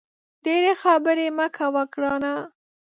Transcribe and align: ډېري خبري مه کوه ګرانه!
ډېري 0.43 0.73
خبري 0.83 1.27
مه 1.37 1.47
کوه 1.55 1.83
ګرانه! 1.93 2.33